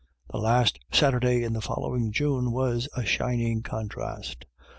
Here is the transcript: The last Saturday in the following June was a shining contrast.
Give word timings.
The 0.31 0.39
last 0.39 0.79
Saturday 0.91 1.43
in 1.43 1.53
the 1.53 1.61
following 1.61 2.11
June 2.11 2.51
was 2.51 2.89
a 2.95 3.05
shining 3.05 3.61
contrast. 3.61 4.45